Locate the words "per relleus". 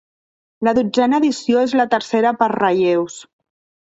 2.41-3.21